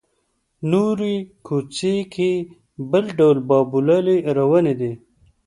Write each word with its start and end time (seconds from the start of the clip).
نورې 0.71 1.15
کوڅې 1.45 1.95
کې 2.13 2.31
بل 2.91 3.05
ډول 3.17 3.37
بابولالې 3.49 4.17
روانې 4.37 4.73
دي. 4.79 4.91